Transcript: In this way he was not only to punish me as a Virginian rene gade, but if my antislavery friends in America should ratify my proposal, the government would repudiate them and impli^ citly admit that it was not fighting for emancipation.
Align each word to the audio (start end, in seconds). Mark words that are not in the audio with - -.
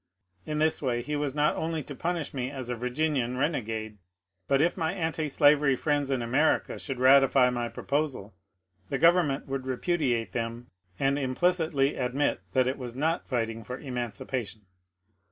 In 0.47 0.57
this 0.57 0.81
way 0.81 1.03
he 1.03 1.15
was 1.15 1.35
not 1.35 1.55
only 1.55 1.83
to 1.83 1.93
punish 1.93 2.33
me 2.33 2.49
as 2.49 2.71
a 2.71 2.75
Virginian 2.75 3.37
rene 3.37 3.61
gade, 3.61 3.99
but 4.47 4.59
if 4.59 4.75
my 4.75 4.95
antislavery 4.95 5.75
friends 5.75 6.09
in 6.09 6.23
America 6.23 6.79
should 6.79 6.97
ratify 6.99 7.51
my 7.51 7.69
proposal, 7.69 8.33
the 8.89 8.97
government 8.97 9.45
would 9.45 9.67
repudiate 9.67 10.31
them 10.31 10.71
and 10.97 11.19
impli^ 11.19 11.53
citly 11.75 12.01
admit 12.03 12.41
that 12.53 12.65
it 12.67 12.79
was 12.79 12.95
not 12.95 13.27
fighting 13.27 13.63
for 13.63 13.77
emancipation. 13.77 14.65